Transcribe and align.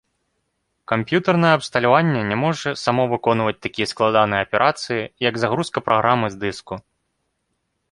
Камп'ютарнае 0.91 1.51
абсталявання 1.57 2.21
не 2.31 2.37
можа 2.45 2.69
само 2.85 3.03
выконваць 3.13 3.55
такія 3.67 3.87
складаныя 3.93 4.41
аперацыі, 4.49 4.99
як 5.29 5.33
загрузка 5.45 5.77
праграмы 5.91 6.27
з 6.37 6.43
дыску. 6.45 6.73